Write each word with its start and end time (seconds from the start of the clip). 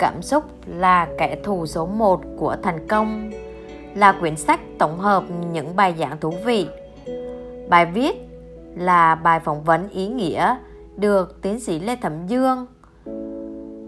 cảm 0.00 0.22
xúc 0.22 0.44
là 0.66 1.08
kẻ 1.18 1.36
thù 1.42 1.66
số 1.66 1.86
một 1.86 2.20
của 2.36 2.56
thành 2.62 2.88
công, 2.88 3.30
là 3.94 4.12
quyển 4.12 4.36
sách 4.36 4.60
tổng 4.78 4.98
hợp 4.98 5.24
những 5.52 5.76
bài 5.76 5.94
giảng 5.98 6.20
thú 6.20 6.32
vị. 6.44 6.68
Bài 7.68 7.86
viết 7.86 8.28
là 8.76 9.14
bài 9.14 9.40
phỏng 9.40 9.62
vấn 9.62 9.88
ý 9.88 10.08
nghĩa 10.08 10.56
được 10.96 11.42
tiến 11.42 11.60
sĩ 11.60 11.78
lê 11.78 11.96
thẩm 11.96 12.26
dương. 12.26 12.66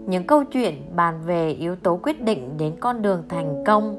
Những 0.07 0.23
câu 0.27 0.43
chuyện 0.43 0.95
bàn 0.95 1.19
về 1.25 1.49
yếu 1.49 1.75
tố 1.75 1.99
quyết 2.03 2.21
định 2.21 2.57
đến 2.57 2.75
con 2.79 3.01
đường 3.01 3.23
thành 3.29 3.63
công, 3.65 3.95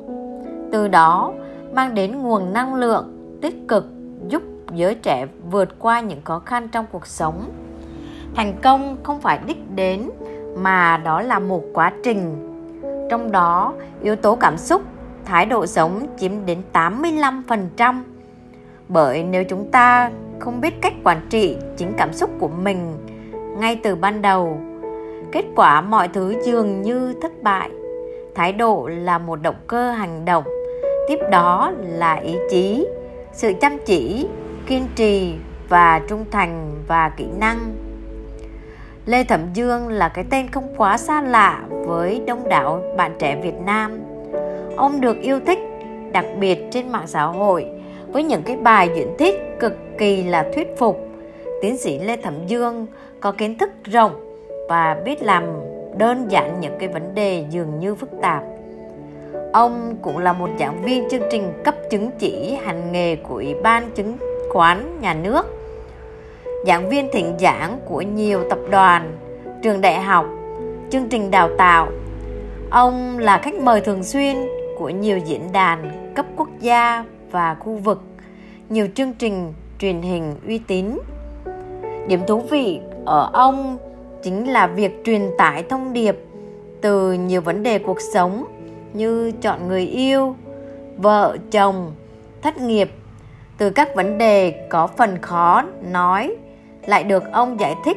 từ 0.73 0.89
đó 0.89 1.33
mang 1.73 1.95
đến 1.95 2.23
nguồn 2.23 2.53
năng 2.53 2.75
lượng 2.75 3.39
tích 3.43 3.69
cực 3.69 3.87
giúp 4.29 4.43
giới 4.75 4.95
trẻ 4.95 5.27
vượt 5.51 5.79
qua 5.79 6.01
những 6.01 6.23
khó 6.25 6.39
khăn 6.39 6.69
trong 6.69 6.87
cuộc 6.93 7.07
sống. 7.07 7.51
Thành 8.35 8.55
công 8.63 8.97
không 9.03 9.21
phải 9.21 9.39
đích 9.47 9.75
đến 9.75 10.11
mà 10.57 10.97
đó 10.97 11.23
là 11.23 11.39
một 11.39 11.63
quá 11.73 11.93
trình. 12.03 12.51
Trong 13.11 13.33
đó, 13.33 13.75
yếu 14.03 14.17
tố 14.17 14.37
cảm 14.37 14.59
xúc, 14.59 14.83
thái 15.25 15.47
độ 15.47 15.67
sống 15.67 16.07
chiếm 16.19 16.33
đến 16.47 16.63
85% 16.73 18.03
bởi 18.89 19.25
nếu 19.25 19.45
chúng 19.45 19.71
ta 19.71 20.11
không 20.39 20.61
biết 20.61 20.75
cách 20.81 20.93
quản 21.05 21.21
trị 21.31 21.57
chính 21.77 21.93
cảm 21.97 22.13
xúc 22.13 22.31
của 22.39 22.49
mình 22.49 22.97
ngay 23.59 23.81
từ 23.83 23.95
ban 23.95 24.23
đầu, 24.23 24.59
kết 25.33 25.45
quả 25.57 25.81
mọi 25.81 26.09
thứ 26.09 26.35
dường 26.45 26.83
như 26.83 27.15
thất 27.23 27.43
bại. 27.43 27.71
Thái 28.35 28.53
độ 28.53 28.87
là 28.87 29.19
một 29.19 29.43
động 29.43 29.55
cơ 29.67 29.91
hành 29.91 30.25
động, 30.25 30.45
tiếp 31.09 31.19
đó 31.31 31.73
là 31.79 32.15
ý 32.15 32.37
chí, 32.51 32.87
sự 33.33 33.53
chăm 33.61 33.79
chỉ, 33.87 34.29
kiên 34.67 34.87
trì 34.97 35.35
và 35.69 36.01
trung 36.09 36.25
thành 36.31 36.73
và 36.89 37.09
kỹ 37.17 37.27
năng 37.39 37.59
lê 39.07 39.25
thẩm 39.25 39.41
dương 39.55 39.89
là 39.89 40.09
cái 40.09 40.25
tên 40.31 40.51
không 40.51 40.75
quá 40.77 40.99
xa 40.99 41.23
lạ 41.23 41.63
với 41.71 42.23
đông 42.27 42.49
đảo 42.49 42.83
bạn 42.97 43.13
trẻ 43.19 43.41
việt 43.43 43.61
nam. 43.67 44.01
Ông 44.77 45.01
được 45.01 45.21
yêu 45.21 45.41
thích 45.47 45.59
đặc 46.13 46.25
biệt 46.41 46.59
trên 46.71 46.93
mạng 46.93 47.07
xã 47.07 47.23
hội 47.23 47.67
với 48.09 48.25
những 48.25 48.43
cái 48.43 48.57
bài 48.57 48.91
diễn 48.97 49.17
thuyết 49.19 49.35
cực 49.61 49.77
kỳ 49.99 50.23
là 50.23 50.47
thuyết 50.55 50.79
phục. 50.79 51.09
Tiến 51.63 51.79
sĩ 51.79 51.99
lê 51.99 52.17
thẩm 52.17 52.47
dương 52.47 52.87
có 53.21 53.33
kiến 53.33 53.59
thức 53.59 53.71
rộng 53.85 54.41
và 54.69 54.97
biết 55.05 55.23
làm 55.23 55.45
đơn 55.99 56.27
giản 56.31 56.61
những 56.61 56.79
cái 56.79 56.89
vấn 56.89 57.15
đề 57.15 57.45
dường 57.51 57.79
như 57.79 57.95
phức 57.95 58.11
tạp. 58.23 58.43
Ông 59.53 59.97
cũng 60.03 60.19
là 60.19 60.33
một 60.33 60.49
giảng 60.59 60.83
viên 60.83 61.09
chương 61.11 61.23
trình 61.31 61.53
cấp 61.65 61.75
chứng 61.91 62.11
chỉ 62.19 62.59
hành 62.65 62.93
nghề 62.93 63.17
của 63.17 63.35
ủy 63.35 63.55
ban 63.63 63.91
chứng 63.91 64.17
khoán 64.53 65.01
nhà 65.01 65.15
nước 65.15 65.47
giảng 66.67 66.89
viên 66.89 67.09
thỉnh 67.13 67.35
giảng 67.39 67.79
của 67.85 68.03
nhiều 68.03 68.45
tập 68.51 68.59
đoàn, 68.71 69.17
trường 69.63 69.81
đại 69.81 70.01
học, 70.01 70.27
chương 70.91 71.09
trình 71.09 71.31
đào 71.31 71.49
tạo. 71.59 71.89
Ông 72.71 73.19
là 73.19 73.39
khách 73.39 73.55
mời 73.55 73.81
thường 73.81 74.05
xuyên 74.05 74.37
của 74.79 74.89
nhiều 74.89 75.19
diễn 75.19 75.53
đàn 75.53 76.13
cấp 76.15 76.27
quốc 76.37 76.49
gia 76.61 77.05
và 77.31 77.55
khu 77.55 77.77
vực, 77.77 78.03
nhiều 78.69 78.89
chương 78.95 79.13
trình 79.13 79.53
truyền 79.79 80.03
hình 80.03 80.35
uy 80.47 80.59
tín. 80.59 80.99
Điểm 82.09 82.21
thú 82.27 82.41
vị 82.51 82.81
ở 83.05 83.31
ông 83.33 83.79
chính 84.23 84.53
là 84.53 84.67
việc 84.67 85.05
truyền 85.05 85.31
tải 85.39 85.63
thông 85.63 85.93
điệp 85.93 86.17
từ 86.81 87.13
nhiều 87.13 87.41
vấn 87.41 87.63
đề 87.63 87.79
cuộc 87.79 88.01
sống 88.15 88.45
như 88.93 89.33
chọn 89.41 89.69
người 89.69 89.87
yêu, 89.87 90.37
vợ, 90.97 91.37
chồng, 91.51 91.93
thất 92.43 92.59
nghiệp, 92.59 92.91
từ 93.59 93.71
các 93.71 93.95
vấn 93.95 94.19
đề 94.19 94.67
có 94.71 94.87
phần 94.87 95.19
khó 95.23 95.63
nói 95.93 96.37
lại 96.87 97.05
được 97.05 97.33
ông 97.33 97.61
giải 97.61 97.75
thích 97.85 97.97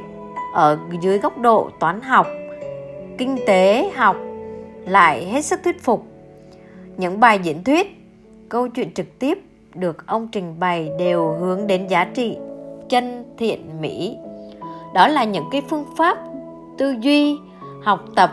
ở 0.53 0.77
dưới 1.01 1.19
góc 1.19 1.37
độ 1.37 1.69
toán 1.79 2.01
học, 2.01 2.27
kinh 3.17 3.37
tế 3.47 3.91
học 3.95 4.15
lại 4.85 5.25
hết 5.25 5.41
sức 5.41 5.59
thuyết 5.63 5.83
phục. 5.83 6.05
Những 6.97 7.19
bài 7.19 7.39
diễn 7.43 7.63
thuyết, 7.63 7.87
câu 8.49 8.67
chuyện 8.67 8.93
trực 8.93 9.19
tiếp 9.19 9.39
được 9.73 10.07
ông 10.07 10.27
trình 10.27 10.59
bày 10.59 10.89
đều 10.99 11.33
hướng 11.39 11.67
đến 11.67 11.87
giá 11.87 12.05
trị 12.13 12.37
chân 12.89 13.35
thiện 13.37 13.81
mỹ. 13.81 14.17
Đó 14.93 15.07
là 15.07 15.23
những 15.23 15.45
cái 15.51 15.61
phương 15.69 15.85
pháp 15.97 16.17
tư 16.77 16.95
duy, 16.99 17.37
học 17.83 17.99
tập 18.15 18.31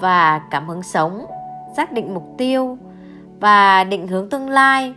và 0.00 0.42
cảm 0.50 0.68
hứng 0.68 0.82
sống, 0.82 1.26
xác 1.76 1.92
định 1.92 2.14
mục 2.14 2.34
tiêu 2.38 2.78
và 3.40 3.84
định 3.84 4.08
hướng 4.08 4.30
tương 4.30 4.48
lai. 4.48 4.94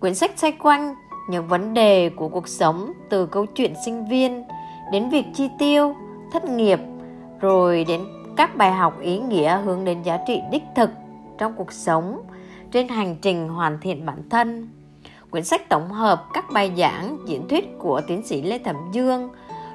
Quyển 0.00 0.14
sách 0.14 0.38
xoay 0.38 0.52
quanh 0.52 0.94
những 1.28 1.48
vấn 1.48 1.74
đề 1.74 2.10
của 2.16 2.28
cuộc 2.28 2.48
sống 2.48 2.92
từ 3.08 3.26
câu 3.26 3.46
chuyện 3.46 3.74
sinh 3.84 4.08
viên 4.08 4.44
đến 4.92 5.08
việc 5.08 5.24
chi 5.34 5.48
tiêu, 5.58 5.94
thất 6.32 6.44
nghiệp, 6.44 6.80
rồi 7.40 7.84
đến 7.88 8.04
các 8.36 8.56
bài 8.56 8.72
học 8.72 9.00
ý 9.00 9.18
nghĩa 9.18 9.58
hướng 9.64 9.84
đến 9.84 10.02
giá 10.02 10.18
trị 10.26 10.40
đích 10.50 10.64
thực 10.76 10.90
trong 11.38 11.52
cuộc 11.56 11.72
sống 11.72 12.22
trên 12.70 12.88
hành 12.88 13.16
trình 13.22 13.48
hoàn 13.48 13.78
thiện 13.80 14.06
bản 14.06 14.22
thân. 14.30 14.68
Quyển 15.30 15.44
sách 15.44 15.68
tổng 15.68 15.88
hợp 15.88 16.24
các 16.32 16.44
bài 16.52 16.72
giảng, 16.76 17.18
diễn 17.26 17.48
thuyết 17.48 17.78
của 17.78 18.00
tiến 18.08 18.22
sĩ 18.26 18.42
lê 18.42 18.58
thẩm 18.58 18.76
dương, 18.92 19.30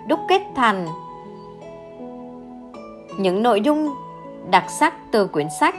đúc 0.07 0.19
kết 0.29 0.41
thành 0.55 0.87
những 3.19 3.43
nội 3.43 3.61
dung 3.61 3.95
đặc 4.51 4.65
sắc 4.69 5.11
từ 5.11 5.27
quyển 5.27 5.47
sách. 5.59 5.75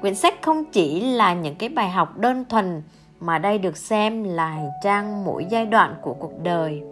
Quyển 0.00 0.14
sách 0.14 0.42
không 0.42 0.64
chỉ 0.64 1.00
là 1.00 1.34
những 1.34 1.54
cái 1.54 1.68
bài 1.68 1.90
học 1.90 2.18
đơn 2.18 2.44
thuần 2.48 2.82
mà 3.24 3.38
đây 3.38 3.58
được 3.58 3.76
xem 3.76 4.24
là 4.24 4.46
hành 4.46 4.70
trang 4.82 5.24
mỗi 5.24 5.46
giai 5.50 5.66
đoạn 5.66 5.94
của 6.02 6.14
cuộc 6.14 6.42
đời. 6.42 6.82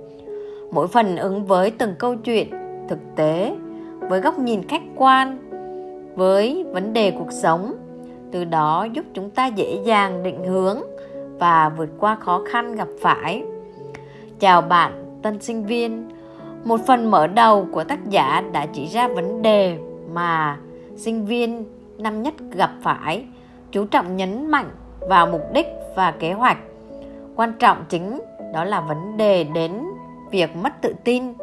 Mỗi 0.72 0.88
phần 0.88 1.16
ứng 1.16 1.44
với 1.44 1.70
từng 1.70 1.94
câu 1.98 2.16
chuyện, 2.16 2.50
thực 2.88 2.98
tế, 3.16 3.56
với 4.00 4.20
góc 4.20 4.38
nhìn 4.38 4.68
khách 4.68 4.82
quan, 4.96 5.38
với 6.14 6.64
vấn 6.72 6.92
đề 6.92 7.10
cuộc 7.10 7.32
sống, 7.42 7.74
từ 8.32 8.44
đó 8.44 8.86
giúp 8.92 9.04
chúng 9.14 9.30
ta 9.30 9.46
dễ 9.46 9.78
dàng 9.84 10.22
định 10.22 10.44
hướng 10.44 10.80
và 11.38 11.68
vượt 11.68 11.90
qua 11.98 12.14
khó 12.14 12.42
khăn 12.48 12.74
gặp 12.74 12.88
phải. 13.00 13.42
Chào 14.38 14.60
bạn, 14.60 15.20
tân 15.22 15.40
sinh 15.40 15.64
viên. 15.66 16.08
Một 16.64 16.80
phần 16.86 17.10
mở 17.10 17.26
đầu 17.26 17.66
của 17.72 17.84
tác 17.84 18.08
giả 18.08 18.42
đã 18.52 18.66
chỉ 18.66 18.86
ra 18.86 19.08
vấn 19.08 19.42
đề 19.42 19.78
mà 20.12 20.58
sinh 20.96 21.24
viên 21.24 21.64
năm 21.98 22.22
nhất 22.22 22.34
gặp 22.52 22.70
phải, 22.82 23.24
chú 23.72 23.84
trọng 23.84 24.16
nhấn 24.16 24.50
mạnh 24.50 24.70
vào 25.08 25.26
mục 25.26 25.42
đích 25.52 25.66
và 25.96 26.10
kế 26.10 26.32
hoạch. 26.32 26.58
Quan 27.36 27.52
trọng 27.58 27.84
chính 27.88 28.20
đó 28.54 28.64
là 28.64 28.80
vấn 28.80 29.16
đề 29.16 29.44
đến 29.44 29.84
việc 30.30 30.56
mất 30.56 30.72
tự 30.80 30.94
tin. 31.04 31.34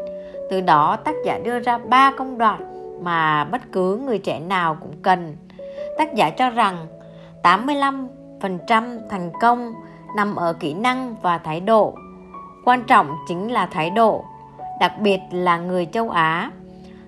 Từ 0.50 0.62
đó, 0.62 0.96
tác 0.96 1.16
giả 1.26 1.40
đưa 1.44 1.60
ra 1.60 1.78
ba 1.78 2.12
công 2.18 2.38
đoạn 2.38 2.70
mà 3.04 3.44
bất 3.44 3.62
cứ 3.72 3.98
người 3.98 4.20
trẻ 4.20 4.40
nào 4.40 4.78
cũng 4.82 4.94
cần. 5.02 5.36
Tác 5.98 6.16
giả 6.16 6.30
cho 6.30 6.50
rằng 6.50 6.88
85% 7.44 9.00
thành 9.10 9.32
công 9.42 9.74
nằm 10.16 10.36
ở 10.36 10.54
kỹ 10.54 10.74
năng 10.74 11.16
và 11.22 11.38
thái 11.38 11.60
độ. 11.60 11.94
Quan 12.66 12.84
trọng 12.84 13.16
chính 13.28 13.52
là 13.52 13.66
thái 13.66 13.90
độ, 13.90 14.24
đặc 14.80 14.94
biệt 15.00 15.20
là 15.32 15.58
người 15.58 15.86
châu 15.86 16.10
á. 16.10 16.52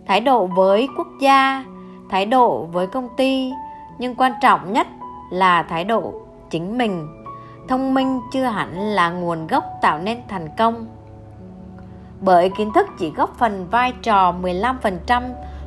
Thái 0.07 0.19
độ 0.19 0.45
với 0.45 0.87
quốc 0.97 1.07
gia, 1.21 1.65
thái 2.09 2.25
độ 2.25 2.67
với 2.71 2.87
công 2.87 3.09
ty, 3.17 3.51
nhưng 3.97 4.15
quan 4.15 4.31
trọng 4.41 4.73
nhất 4.73 4.87
là 5.31 5.63
thái 5.63 5.83
độ 5.83 6.13
chính 6.49 6.77
mình 6.77 7.20
thông 7.71 7.93
minh 7.93 8.21
chưa 8.31 8.43
hẳn 8.43 8.79
là 8.79 9.09
nguồn 9.09 9.47
gốc 9.47 9.63
tạo 9.81 9.99
nên 9.99 10.17
thành 10.27 10.49
công. 10.57 10.85
Bởi 12.21 12.49
kiến 12.57 12.71
thức 12.75 12.87
chỉ 12.99 13.11
góp 13.11 13.37
phần 13.37 13.67
vai 13.71 13.93
trò 14.01 14.33
15% 14.41 15.23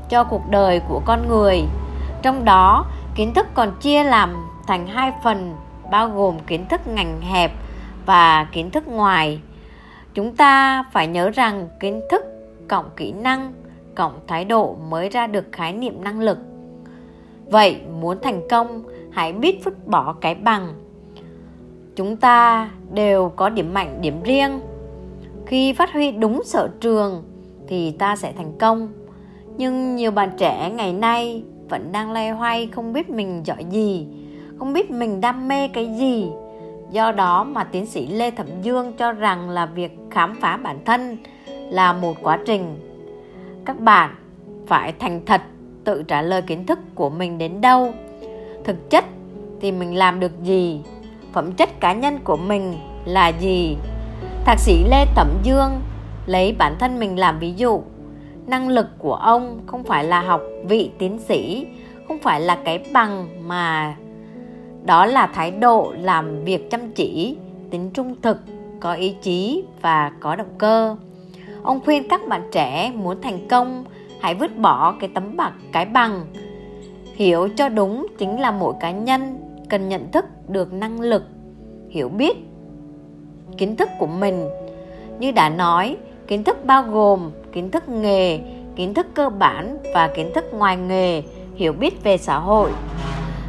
cho 0.08 0.24
cuộc 0.24 0.42
đời 0.50 0.80
của 0.88 1.02
con 1.04 1.28
người. 1.28 1.62
Trong 2.22 2.44
đó, 2.44 2.86
kiến 3.14 3.34
thức 3.34 3.46
còn 3.54 3.72
chia 3.80 4.04
làm 4.04 4.36
thành 4.66 4.86
hai 4.86 5.12
phần, 5.22 5.56
bao 5.90 6.08
gồm 6.08 6.38
kiến 6.38 6.66
thức 6.70 6.80
ngành 6.86 7.20
hẹp 7.20 7.52
và 8.06 8.46
kiến 8.52 8.70
thức 8.70 8.88
ngoài. 8.88 9.40
Chúng 10.14 10.36
ta 10.36 10.84
phải 10.92 11.06
nhớ 11.06 11.30
rằng 11.30 11.68
kiến 11.80 12.00
thức 12.10 12.24
cộng 12.68 12.90
kỹ 12.96 13.12
năng, 13.12 13.52
cộng 13.94 14.20
thái 14.26 14.44
độ 14.44 14.76
mới 14.88 15.08
ra 15.08 15.26
được 15.26 15.44
khái 15.52 15.72
niệm 15.72 16.04
năng 16.04 16.20
lực. 16.20 16.38
Vậy 17.46 17.80
muốn 18.00 18.18
thành 18.22 18.48
công, 18.50 18.82
hãy 19.12 19.32
biết 19.32 19.64
vứt 19.64 19.86
bỏ 19.86 20.14
cái 20.20 20.34
bằng 20.34 20.83
chúng 21.96 22.16
ta 22.16 22.70
đều 22.92 23.28
có 23.36 23.48
điểm 23.48 23.74
mạnh, 23.74 24.00
điểm 24.00 24.22
riêng. 24.22 24.60
Khi 25.46 25.72
phát 25.72 25.92
huy 25.92 26.12
đúng 26.12 26.42
sở 26.44 26.68
trường 26.80 27.24
thì 27.68 27.90
ta 27.90 28.16
sẽ 28.16 28.32
thành 28.32 28.52
công. 28.58 28.88
Nhưng 29.56 29.96
nhiều 29.96 30.10
bạn 30.10 30.30
trẻ 30.38 30.70
ngày 30.70 30.92
nay 30.92 31.42
vẫn 31.68 31.92
đang 31.92 32.12
loay 32.12 32.30
hoay 32.30 32.66
không 32.66 32.92
biết 32.92 33.10
mình 33.10 33.42
giỏi 33.44 33.64
gì, 33.70 34.06
không 34.58 34.72
biết 34.72 34.90
mình 34.90 35.20
đam 35.20 35.48
mê 35.48 35.68
cái 35.68 35.86
gì. 35.98 36.30
Do 36.90 37.12
đó 37.12 37.44
mà 37.44 37.64
tiến 37.64 37.86
sĩ 37.86 38.06
lê 38.06 38.30
thẩm 38.30 38.46
dương 38.62 38.92
cho 38.92 39.12
rằng 39.12 39.50
là 39.50 39.66
việc 39.66 39.98
khám 40.10 40.34
phá 40.40 40.56
bản 40.56 40.78
thân 40.84 41.16
là 41.48 41.92
một 41.92 42.16
quá 42.22 42.38
trình. 42.46 42.76
Các 43.64 43.80
bạn 43.80 44.14
phải 44.66 44.92
thành 44.98 45.20
thật 45.26 45.40
tự 45.84 46.02
trả 46.02 46.22
lời 46.22 46.42
kiến 46.42 46.66
thức 46.66 46.78
của 46.94 47.10
mình 47.10 47.38
đến 47.38 47.60
đâu, 47.60 47.92
thực 48.64 48.90
chất 48.90 49.04
thì 49.60 49.72
mình 49.72 49.96
làm 49.96 50.20
được 50.20 50.42
gì 50.42 50.82
phẩm 51.34 51.52
chất 51.52 51.80
cá 51.80 51.92
nhân 51.92 52.18
của 52.24 52.36
mình 52.36 52.74
là 53.04 53.28
gì? 53.28 53.76
Thạc 54.44 54.58
sĩ 54.58 54.84
lê 54.90 55.06
tẩm 55.14 55.28
dương 55.42 55.80
lấy 56.26 56.54
bản 56.58 56.76
thân 56.78 57.00
mình 57.00 57.18
làm 57.18 57.38
ví 57.38 57.52
dụ. 57.56 57.82
Năng 58.46 58.68
lực 58.68 58.86
của 58.98 59.14
ông 59.14 59.60
không 59.66 59.84
phải 59.84 60.04
là 60.04 60.20
học 60.20 60.42
vị 60.68 60.90
tiến 60.98 61.18
sĩ, 61.18 61.66
không 62.08 62.18
phải 62.18 62.40
là 62.40 62.58
cái 62.64 62.84
bằng 62.92 63.28
mà. 63.48 63.96
Đó 64.84 65.06
là 65.06 65.26
thái 65.26 65.50
độ 65.50 65.92
làm 65.98 66.44
việc 66.44 66.70
chăm 66.70 66.92
chỉ, 66.92 67.36
tính 67.70 67.90
trung 67.94 68.14
thực, 68.22 68.38
có 68.80 68.92
ý 68.92 69.14
chí 69.22 69.64
và 69.82 70.12
có 70.20 70.36
động 70.36 70.54
cơ. 70.58 70.96
Ông 71.62 71.80
khuyên 71.84 72.08
các 72.08 72.28
bạn 72.28 72.42
trẻ 72.52 72.92
muốn 72.94 73.22
thành 73.22 73.48
công, 73.48 73.84
hãy 74.20 74.34
vứt 74.34 74.58
bỏ 74.58 74.94
cái 75.00 75.10
tấm 75.14 75.36
bạc 75.36 75.52
cái 75.72 75.84
bằng. 75.84 76.26
Hiểu 77.14 77.48
cho 77.56 77.68
đúng 77.68 78.06
chính 78.18 78.40
là 78.40 78.50
mỗi 78.50 78.74
cá 78.80 78.90
nhân 78.90 79.38
cần 79.68 79.88
nhận 79.88 80.12
thức 80.12 80.24
được 80.48 80.72
năng 80.72 81.00
lực, 81.00 81.22
hiểu 81.90 82.08
biết, 82.08 82.36
kiến 83.58 83.76
thức 83.76 83.88
của 83.98 84.06
mình. 84.06 84.48
Như 85.18 85.32
đã 85.32 85.48
nói, 85.48 85.96
kiến 86.26 86.44
thức 86.44 86.64
bao 86.64 86.82
gồm 86.82 87.30
kiến 87.52 87.70
thức 87.70 87.88
nghề, 87.88 88.40
kiến 88.76 88.94
thức 88.94 89.06
cơ 89.14 89.28
bản 89.28 89.78
và 89.94 90.08
kiến 90.08 90.30
thức 90.34 90.44
ngoài 90.52 90.76
nghề, 90.76 91.22
hiểu 91.54 91.72
biết 91.72 92.04
về 92.04 92.16
xã 92.16 92.38
hội. 92.38 92.70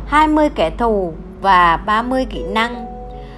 20 0.06 0.50
kẻ 0.56 0.69
thù 0.69 1.13
và 1.42 1.77
30 1.77 2.25
kỹ 2.30 2.44
năng. 2.44 2.86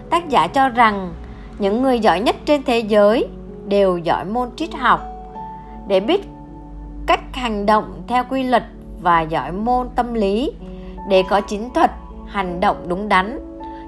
Tác 0.09 0.30
giả 0.30 0.48
cho 0.48 0.69
rằng, 0.69 1.13
những 1.59 1.81
người 1.81 2.00
giỏi 2.00 2.19
nhất 2.19 2.36
trên 2.45 2.63
thế 2.63 2.80
giới 2.80 3.27
đều 3.68 3.98
giỏi 3.98 4.25
môn 4.25 4.50
triết 4.56 4.74
học. 4.74 5.01
Để 5.88 6.00
biết 6.00 6.27
cách 7.07 7.36
hành 7.36 7.65
động 7.65 8.01
theo 8.07 8.24
quy 8.30 8.44
luật 8.44 8.63
và 9.01 9.21
giỏi 9.21 9.51
môn 9.51 9.89
tâm 9.95 10.13
lý, 10.13 10.51
để 11.09 11.24
có 11.30 11.42
chiến 11.42 11.69
thuật 11.74 11.92
hành 12.28 12.60
động 12.60 12.86
đúng 12.88 13.10
đắn. 13.10 13.40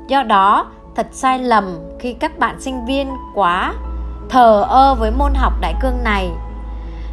Do 0.07 0.23
đó, 0.23 0.71
thật 0.95 1.07
sai 1.11 1.39
lầm 1.39 1.79
khi 1.99 2.13
các 2.13 2.39
bạn 2.39 2.61
sinh 2.61 2.85
viên 2.85 3.09
quá 3.35 3.73
thờ 4.29 4.65
ơ 4.69 4.95
với 4.99 5.11
môn 5.11 5.33
học 5.35 5.53
đại 5.61 5.73
cương 5.81 6.03
này. 6.03 6.29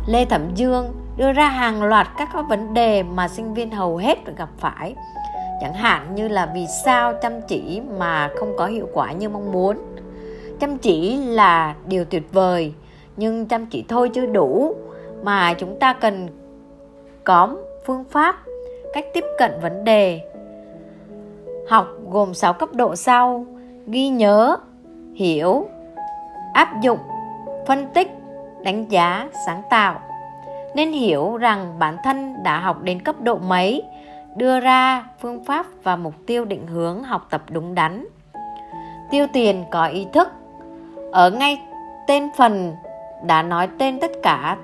Lê 0.07 0.25
thẩm 0.25 0.55
dương 0.55 0.93
đưa 1.17 1.33
ra 1.33 1.49
hàng 1.49 1.83
loạt 1.83 2.09
các 2.19 2.29
vấn 2.49 2.75
đề 2.75 3.03
mà 3.03 3.29
sinh 3.29 3.55
viên 3.55 3.71
hầu 3.71 3.97
hết 3.97 4.19
gặp 4.37 4.49
phải. 4.59 4.95
Chẳng 5.61 5.75
hạn 5.75 6.15
như 6.15 6.29
là 6.29 6.51
vì 6.55 6.67
sao 6.85 7.13
chăm 7.23 7.33
chỉ 7.49 7.83
mà 7.99 8.31
không 8.39 8.55
có 8.59 8.67
hiệu 8.67 8.89
quả 8.93 9.13
như 9.13 9.29
mong 9.29 9.53
muốn. 9.53 9.79
Chăm 10.61 10.79
chỉ 10.79 11.17
là 11.17 11.75
điều 11.87 12.05
tuyệt 12.05 12.33
vời, 12.33 12.73
nhưng 13.17 13.47
chăm 13.47 13.67
chỉ 13.67 13.85
thôi 13.89 14.11
chưa 14.15 14.27
đủ 14.27 14.75
mà 15.23 15.55
chúng 15.55 15.79
ta 15.79 15.93
cần 15.93 16.29
có 17.25 17.57
phương 17.87 18.05
pháp 18.11 18.37
cách 18.93 19.05
tiếp 19.15 19.25
cận 19.39 19.53
vấn 19.63 19.85
đề 19.85 20.21
học 21.69 21.87
gồm 22.11 22.35
6 22.35 22.53
cấp 22.53 22.69
độ 22.73 22.97
sau. 22.97 23.47
Ghi 23.87 24.09
nhớ, 24.09 24.57
hiểu, 25.15 25.69
áp 26.53 26.81
dụng, 26.83 26.99
phân 27.67 27.87
tích, 27.95 28.11
đánh 28.65 28.87
giá, 28.89 29.29
sáng 29.47 29.63
tạo. 29.71 30.01
Nên 30.75 30.93
hiểu 30.93 31.37
rằng 31.37 31.79
bản 31.79 31.97
thân 32.05 32.43
đã 32.43 32.61
học 32.61 32.83
đến 32.83 33.03
cấp 33.03 33.21
độ 33.21 33.39
mấy, 33.39 33.83
đưa 34.37 34.61
ra 34.61 35.05
phương 35.21 35.45
pháp 35.45 35.67
và 35.83 35.97
mục 35.97 36.15
tiêu 36.27 36.45
định 36.45 36.67
hướng 36.67 37.03
học 37.03 37.27
tập 37.31 37.43
đúng 37.51 37.75
đắn. 37.75 38.07
Tiêu 39.11 39.27
tiền 39.33 39.65
có 39.71 39.87
ý 39.87 40.07
thức. 40.13 40.29
Ở 41.13 41.31
ngay 41.31 41.61
tên 42.07 42.29
phần 42.37 42.75
đã 43.27 43.43
nói 43.43 43.69
tên 43.79 44.01
tất 44.01 44.11
cả, 44.23 44.57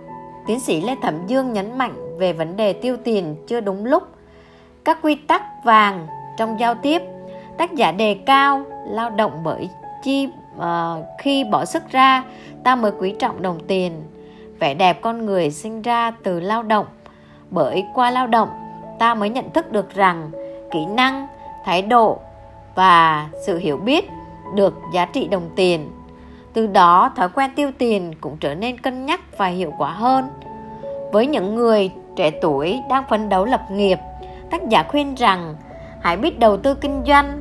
tiến 0.46 0.60
sĩ 0.60 0.80
lê 0.80 0.96
thẩm 1.02 1.26
dương 1.26 1.52
nhấn 1.52 1.78
mạnh 1.78 2.18
về 2.18 2.32
vấn 2.32 2.56
đề 2.56 2.72
tiêu 2.72 2.96
tiền 3.04 3.36
chưa 3.46 3.60
đúng 3.60 3.84
lúc. 3.84 4.02
Các 4.84 4.98
quy 5.02 5.14
tắc 5.14 5.42
vàng 5.64 6.06
trong 6.36 6.60
giao 6.60 6.74
tiếp. 6.74 7.02
Tác 7.58 7.74
giả 7.74 7.92
đề 7.92 8.14
cao 8.26 8.62
lao 8.86 9.10
động 9.10 9.40
bởi 9.44 9.68
chi 10.02 10.28
uh, 10.56 10.62
khi 11.18 11.44
bỏ 11.44 11.64
sức 11.64 11.90
ra 11.90 12.24
ta 12.64 12.76
mới 12.76 12.92
quý 12.98 13.14
trọng 13.18 13.42
đồng 13.42 13.58
tiền. 13.66 13.92
Vẻ 14.58 14.74
đẹp 14.74 15.00
con 15.00 15.26
người 15.26 15.50
sinh 15.50 15.82
ra 15.82 16.10
từ 16.10 16.40
lao 16.40 16.62
động. 16.62 16.86
Bởi 17.50 17.84
qua 17.94 18.10
lao 18.10 18.26
động 18.26 18.48
ta 18.98 19.14
mới 19.14 19.28
nhận 19.28 19.50
thức 19.50 19.72
được 19.72 19.94
rằng 19.94 20.30
kỹ 20.70 20.86
năng 20.86 21.26
thái 21.64 21.82
độ 21.82 22.18
và 22.74 23.28
sự 23.46 23.58
hiểu 23.58 23.76
biết 23.76 24.10
được 24.54 24.74
giá 24.92 25.04
trị 25.04 25.28
đồng 25.28 25.50
tiền. 25.56 25.90
Từ 26.52 26.66
đó 26.66 27.12
thói 27.16 27.28
quen 27.28 27.50
tiêu 27.56 27.70
tiền 27.78 28.14
cũng 28.20 28.36
trở 28.36 28.54
nên 28.54 28.78
cân 28.78 29.06
nhắc 29.06 29.20
và 29.38 29.46
hiệu 29.46 29.72
quả 29.78 29.90
hơn. 29.90 30.28
Với 31.12 31.26
những 31.26 31.54
người 31.54 31.90
trẻ 32.16 32.30
tuổi 32.30 32.80
đang 32.90 33.04
phấn 33.10 33.28
đấu 33.28 33.44
lập 33.44 33.70
nghiệp 33.70 33.98
tác 34.50 34.68
giả 34.68 34.82
khuyên 34.82 35.14
rằng 35.14 35.54
hãy 36.02 36.16
biết 36.16 36.38
đầu 36.38 36.56
tư 36.56 36.74
kinh 36.74 37.02
doanh. 37.06 37.40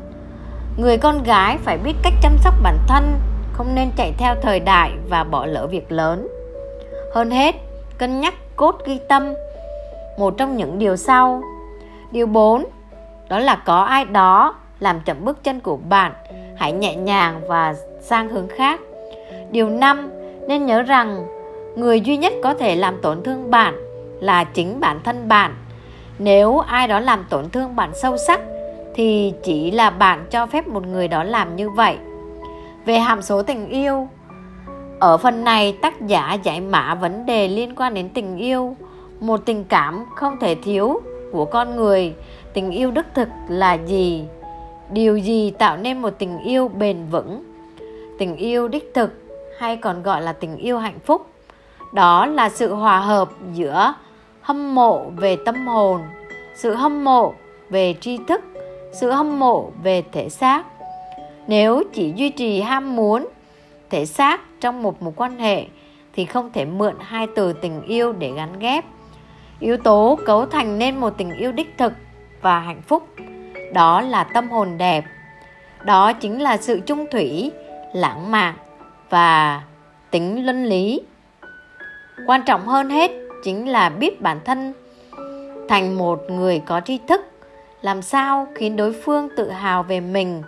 Người 0.77 0.97
con 0.97 1.23
gái 1.23 1.57
phải 1.57 1.77
biết 1.77 1.93
cách 2.03 2.13
chăm 2.21 2.37
sóc 2.37 2.53
bản 2.63 2.77
thân, 2.87 3.19
không 3.53 3.75
nên 3.75 3.91
chạy 3.97 4.13
theo 4.17 4.35
thời 4.41 4.59
đại 4.59 4.91
và 5.09 5.23
bỏ 5.23 5.45
lỡ 5.45 5.67
việc 5.67 5.91
lớn. 5.91 6.27
Hơn 7.13 7.31
hết, 7.31 7.55
cân 7.97 8.19
nhắc 8.19 8.33
cốt 8.55 8.75
ghi 8.85 8.99
tâm, 9.09 9.33
một 10.19 10.33
trong 10.37 10.57
những 10.57 10.79
điều 10.79 10.95
sau. 10.95 11.41
Điều 12.11 12.27
4 12.27 12.65
đó 13.29 13.39
là 13.39 13.55
có 13.55 13.81
ai 13.81 14.05
đó 14.05 14.55
làm 14.79 14.99
chậm 15.05 15.25
bước 15.25 15.43
chân 15.43 15.59
của 15.59 15.77
bạn, 15.77 16.13
hãy 16.57 16.71
nhẹ 16.71 16.95
nhàng 16.95 17.41
và 17.47 17.75
sang 18.01 18.29
hướng 18.29 18.47
khác. 18.47 18.79
Điều 19.51 19.69
5 19.69 20.11
nên 20.47 20.65
nhớ 20.65 20.81
rằng 20.81 21.27
người 21.75 22.01
duy 22.01 22.17
nhất 22.17 22.33
có 22.43 22.53
thể 22.53 22.75
làm 22.75 23.01
tổn 23.01 23.23
thương 23.23 23.51
bạn 23.51 23.75
là 24.21 24.43
chính 24.43 24.79
bản 24.79 24.99
thân 25.03 25.27
bạn. 25.27 25.55
Nếu 26.19 26.59
ai 26.59 26.87
đó 26.87 26.99
làm 26.99 27.25
tổn 27.29 27.49
thương 27.49 27.75
bạn 27.75 27.91
sâu 27.93 28.17
sắc 28.27 28.41
thì 28.93 29.33
chỉ 29.43 29.71
là 29.71 29.89
bạn 29.89 30.25
cho 30.29 30.45
phép 30.45 30.67
một 30.67 30.87
người 30.87 31.07
đó 31.07 31.23
làm 31.23 31.55
như 31.55 31.69
vậy. 31.69 31.97
Về 32.85 32.99
hàm 32.99 33.21
số 33.21 33.43
tình 33.43 33.67
yêu, 33.67 34.07
ở 34.99 35.17
phần 35.17 35.43
này 35.43 35.77
tác 35.81 36.01
giả 36.07 36.33
giải 36.33 36.61
mã 36.61 36.95
vấn 36.95 37.25
đề 37.25 37.47
liên 37.47 37.75
quan 37.75 37.93
đến 37.93 38.09
tình 38.09 38.37
yêu. 38.37 38.75
Một 39.19 39.37
tình 39.45 39.63
cảm 39.63 40.05
không 40.15 40.37
thể 40.39 40.55
thiếu 40.55 41.01
của 41.31 41.45
con 41.45 41.75
người. 41.75 42.13
Tình 42.53 42.71
yêu 42.71 42.91
đích 42.91 43.05
thực 43.13 43.29
là 43.47 43.73
gì? 43.73 44.25
Điều 44.91 45.17
gì 45.17 45.51
tạo 45.51 45.77
nên 45.77 46.01
một 46.01 46.09
tình 46.19 46.39
yêu 46.39 46.67
bền 46.67 46.97
vững? 47.11 47.43
Tình 48.19 48.35
yêu 48.35 48.67
đích 48.67 48.91
thực 48.93 49.11
hay 49.59 49.77
còn 49.77 50.03
gọi 50.03 50.21
là 50.21 50.33
tình 50.33 50.57
yêu 50.57 50.77
hạnh 50.77 50.99
phúc? 51.05 51.27
Đó 51.93 52.25
là 52.25 52.49
sự 52.49 52.73
hòa 52.73 52.99
hợp 52.99 53.29
giữa 53.53 53.93
hâm 54.41 54.75
mộ 54.75 55.03
về 55.17 55.37
tâm 55.45 55.67
hồn, 55.67 56.01
sự 56.55 56.73
hâm 56.73 57.03
mộ 57.03 57.33
về 57.69 57.95
tri 58.01 58.17
thức 58.27 58.41
sự 58.91 59.11
hâm 59.11 59.39
mộ 59.39 59.71
về 59.83 60.03
thể 60.11 60.29
xác. 60.29 60.63
Nếu 61.47 61.83
chỉ 61.93 62.13
duy 62.15 62.29
trì 62.29 62.61
ham 62.61 62.95
muốn 62.95 63.27
thể 63.89 64.05
xác 64.05 64.41
trong 64.61 64.83
một 64.83 65.01
mối 65.01 65.13
quan 65.15 65.39
hệ, 65.39 65.65
thì 66.13 66.25
không 66.25 66.51
thể 66.53 66.65
mượn 66.65 66.95
hai 66.99 67.27
từ 67.35 67.53
tình 67.53 67.81
yêu 67.81 68.13
để 68.13 68.31
gắn 68.35 68.59
ghép. 68.59 68.85
Yếu 69.59 69.77
tố 69.77 70.17
cấu 70.25 70.45
thành 70.45 70.79
nên 70.79 70.97
một 70.97 71.09
tình 71.17 71.31
yêu 71.31 71.51
đích 71.51 71.77
thực 71.77 71.93
và 72.41 72.59
hạnh 72.59 72.81
phúc, 72.81 73.07
đó 73.73 74.01
là 74.01 74.23
tâm 74.23 74.49
hồn 74.49 74.77
đẹp. 74.77 75.05
Đó 75.83 76.13
chính 76.13 76.41
là 76.41 76.57
sự 76.57 76.79
trung 76.79 77.05
thủy, 77.11 77.51
lãng 77.93 78.31
mạn 78.31 78.53
và 79.09 79.61
tính 80.11 80.45
luân 80.45 80.65
lý. 80.65 81.01
Quan 82.27 82.41
trọng 82.45 82.67
hơn 82.67 82.89
hết 82.89 83.11
chính 83.43 83.69
là 83.69 83.89
biết 83.89 84.21
bản 84.21 84.39
thân 84.45 84.73
thành 85.69 85.97
một 85.97 86.19
người 86.29 86.61
có 86.65 86.81
tri 86.81 86.99
thức 87.07 87.30
làm 87.81 88.01
sao 88.01 88.47
khiến 88.55 88.75
đối 88.75 88.93
phương 88.93 89.29
tự 89.37 89.49
hào 89.49 89.83
về 89.83 89.99
mình 89.99 90.41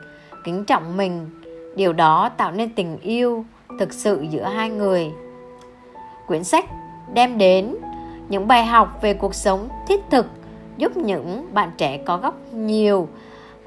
kính 0.44 0.66
trọng 0.66 0.98
mình? 0.98 1.30
Điều 1.76 1.94
đó 1.94 2.30
tạo 2.38 2.52
nên 2.52 2.76
tình 2.76 2.98
yêu 3.02 3.46
thực 3.80 3.94
sự 3.94 4.26
giữa 4.30 4.44
hai 4.44 4.70
người. 4.70 5.12
Quyển 6.28 6.44
sách 6.44 6.66
đem 7.14 7.38
đến 7.38 7.76
những 8.30 8.48
bài 8.48 8.66
học 8.66 9.00
về 9.02 9.14
cuộc 9.14 9.36
sống 9.36 9.70
thiết 9.88 10.02
thực 10.10 10.26
giúp 10.78 10.98
những 10.98 11.48
bạn 11.54 11.72
trẻ 11.78 11.98
có 12.06 12.18
góc 12.18 12.36
nhiều 12.54 13.08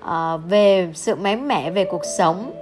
uh, 0.04 0.40
về 0.48 0.90
sự 0.94 1.14
mém 1.14 1.48
mẻ 1.48 1.70
về 1.70 1.84
cuộc 1.84 2.02
sống. 2.18 2.52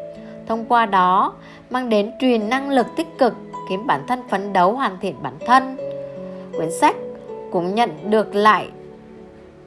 Thông 0.46 0.64
qua 0.64 0.86
đó 0.86 1.34
mang 1.70 1.88
đến 1.88 2.12
truyền 2.20 2.48
năng 2.48 2.70
lực 2.70 2.86
tích 2.96 3.18
cực 3.18 3.34
khiến 3.68 3.86
bản 3.86 4.04
thân 4.08 4.20
phấn 4.28 4.52
đấu 4.52 4.72
hoàn 4.72 4.98
thiện 5.00 5.14
bản 5.22 5.34
thân. 5.46 5.76
Quyển 6.56 6.70
sách 6.80 6.96
cũng 7.52 7.74
nhận 7.74 8.10
được 8.10 8.34
lại 8.34 8.68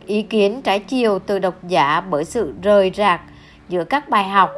ý 0.07 0.21
kiến 0.21 0.61
trái 0.61 0.79
chiều 0.79 1.19
từ 1.19 1.39
độc 1.39 1.55
giả 1.67 2.01
bởi 2.01 2.25
sự 2.25 2.53
rời 2.61 2.91
rạc 2.95 3.21
giữa 3.69 3.83
các 3.83 4.09
bài 4.09 4.29
học. 4.29 4.51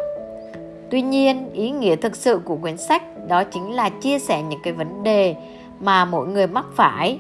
Tuy 0.92 1.02
nhiên, 1.02 1.50
ý 1.54 1.70
nghĩa 1.70 1.96
thực 1.96 2.16
sự 2.16 2.42
của 2.46 2.56
quyển 2.56 2.78
sách 2.78 3.28
đó 3.28 3.44
chính 3.44 3.72
là 3.72 3.90
chia 3.90 4.20
sẻ 4.20 4.42
những 4.42 4.60
cái 4.64 4.74
vấn 4.74 5.04
đề 5.04 5.36
mà 5.80 6.06
mỗi 6.06 6.28
người 6.28 6.48
mắc 6.48 6.66
phải. 6.76 7.20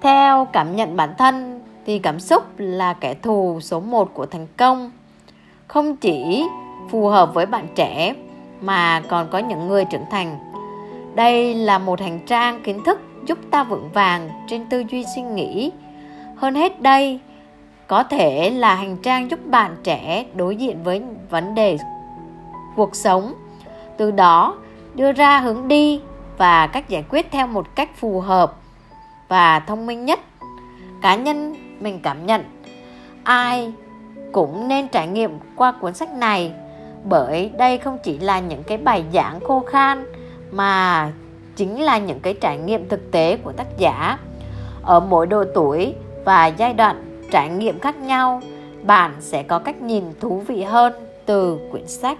Theo 0.00 0.44
cảm 0.52 0.76
nhận 0.76 0.96
bản 0.96 1.14
thân 1.18 1.60
thì 1.86 1.98
cảm 1.98 2.20
xúc 2.20 2.42
là 2.58 2.92
kẻ 2.92 3.14
thù 3.14 3.58
số 3.62 3.80
một 3.80 4.14
của 4.14 4.26
thành 4.26 4.46
công. 4.56 4.90
Không 5.66 5.96
chỉ 5.96 6.44
phù 6.90 7.08
hợp 7.08 7.34
với 7.34 7.46
bạn 7.46 7.66
trẻ 7.74 8.14
mà 8.60 9.02
còn 9.08 9.28
có 9.30 9.38
những 9.38 9.68
người 9.68 9.84
trưởng 9.84 10.04
thành. 10.10 10.38
Đây 11.14 11.54
là 11.54 11.78
một 11.78 12.00
hành 12.00 12.20
trang 12.26 12.62
kiến 12.62 12.80
thức 12.84 13.00
giúp 13.26 13.38
ta 13.50 13.64
vững 13.64 13.88
vàng 13.92 14.30
trên 14.48 14.66
tư 14.66 14.84
duy 14.90 15.04
suy 15.14 15.22
nghĩ 15.22 15.70
hơn 16.36 16.54
hết 16.54 16.80
đây 16.80 17.20
có 17.86 18.02
thể 18.02 18.50
là 18.50 18.74
hành 18.74 18.96
trang 18.96 19.30
giúp 19.30 19.46
bạn 19.46 19.76
trẻ 19.82 20.24
đối 20.34 20.56
diện 20.56 20.82
với 20.82 21.02
vấn 21.30 21.54
đề 21.54 21.78
cuộc 22.76 22.96
sống. 22.96 23.34
Từ 23.96 24.10
đó 24.10 24.56
đưa 24.94 25.12
ra 25.12 25.38
hướng 25.38 25.68
đi 25.68 26.00
và 26.38 26.66
cách 26.66 26.88
giải 26.88 27.04
quyết 27.10 27.30
theo 27.30 27.46
một 27.46 27.66
cách 27.74 27.90
phù 27.96 28.20
hợp 28.20 28.54
và 29.28 29.60
thông 29.60 29.86
minh 29.86 30.04
nhất. 30.04 30.20
Cá 31.02 31.14
nhân 31.14 31.54
mình 31.80 32.00
cảm 32.02 32.26
nhận, 32.26 32.44
ai 33.24 33.72
cũng 34.32 34.68
nên 34.68 34.88
trải 34.88 35.06
nghiệm 35.06 35.38
qua 35.56 35.72
cuốn 35.72 35.94
sách 35.94 36.12
này, 36.12 36.52
bởi 37.04 37.50
đây 37.58 37.78
không 37.78 37.98
chỉ 38.02 38.18
là 38.18 38.40
những 38.40 38.62
cái 38.62 38.78
bài 38.78 39.04
giảng 39.12 39.40
khô 39.40 39.60
khan 39.60 40.06
mà 40.50 41.12
chính 41.56 41.82
là 41.82 41.98
những 41.98 42.20
cái 42.20 42.34
trải 42.40 42.58
nghiệm 42.58 42.88
thực 42.88 43.10
tế 43.12 43.36
của 43.36 43.52
tác 43.52 43.66
giả. 43.78 44.18
Ở 44.82 45.00
mỗi 45.00 45.26
độ 45.26 45.44
tuổi 45.54 45.94
và 46.24 46.46
giai 46.46 46.72
đoạn 46.72 47.04
trải 47.30 47.48
nghiệm 47.48 47.78
khác 47.80 47.96
nhau, 47.96 48.40
bạn 48.82 49.12
sẽ 49.20 49.42
có 49.42 49.58
cách 49.58 49.82
nhìn 49.82 50.04
thú 50.20 50.42
vị 50.46 50.62
hơn 50.62 50.92
từ 51.26 51.58
quyển 51.70 51.86
sách. 51.86 52.18